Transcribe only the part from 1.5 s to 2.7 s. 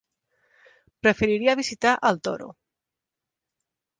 visitar el Toro.